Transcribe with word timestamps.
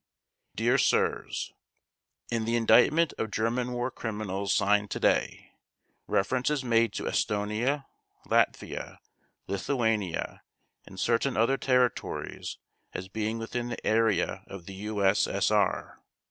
Dear 0.55 0.79
Sirs: 0.79 1.53
In 2.31 2.45
the 2.45 2.55
Indictment 2.55 3.13
of 3.19 3.29
German 3.29 3.71
War 3.73 3.91
Criminals 3.91 4.51
signed 4.51 4.89
today, 4.89 5.51
reference 6.07 6.49
is 6.49 6.63
made 6.63 6.91
to 6.93 7.03
Estonia, 7.03 7.85
Latvia, 8.25 8.97
Lithuania, 9.45 10.41
and 10.87 10.99
certain 10.99 11.37
other 11.37 11.57
territories 11.57 12.57
as 12.93 13.09
being 13.09 13.37
within 13.37 13.69
the 13.69 13.85
area 13.85 14.43
of 14.47 14.65
the 14.65 14.73
U.S.S.R. 14.73 15.99